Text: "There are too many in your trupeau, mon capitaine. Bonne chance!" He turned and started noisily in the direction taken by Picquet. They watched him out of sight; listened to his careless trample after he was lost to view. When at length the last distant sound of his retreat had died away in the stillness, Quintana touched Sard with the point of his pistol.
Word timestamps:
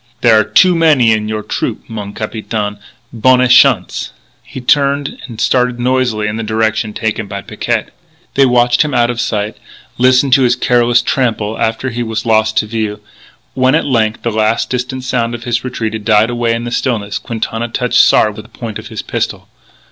"There 0.21 0.39
are 0.39 0.43
too 0.43 0.73
many 0.73 1.11
in 1.11 1.29
your 1.29 1.43
trupeau, 1.43 1.83
mon 1.87 2.13
capitaine. 2.13 2.79
Bonne 3.13 3.47
chance!" 3.47 4.11
He 4.41 4.59
turned 4.59 5.19
and 5.27 5.39
started 5.39 5.79
noisily 5.79 6.25
in 6.27 6.37
the 6.37 6.43
direction 6.43 6.91
taken 6.91 7.27
by 7.27 7.43
Picquet. 7.43 7.89
They 8.33 8.47
watched 8.47 8.81
him 8.81 8.95
out 8.95 9.11
of 9.11 9.21
sight; 9.21 9.57
listened 9.99 10.33
to 10.33 10.41
his 10.41 10.55
careless 10.55 11.03
trample 11.03 11.55
after 11.59 11.91
he 11.91 12.01
was 12.01 12.25
lost 12.25 12.57
to 12.57 12.65
view. 12.65 12.99
When 13.53 13.75
at 13.75 13.85
length 13.85 14.23
the 14.23 14.31
last 14.31 14.71
distant 14.71 15.03
sound 15.03 15.35
of 15.35 15.43
his 15.43 15.63
retreat 15.63 15.93
had 15.93 16.03
died 16.03 16.31
away 16.31 16.55
in 16.55 16.63
the 16.63 16.71
stillness, 16.71 17.19
Quintana 17.19 17.67
touched 17.67 17.99
Sard 18.01 18.35
with 18.35 18.45
the 18.51 18.57
point 18.57 18.79
of 18.79 18.87
his 18.87 19.03
pistol. 19.03 19.49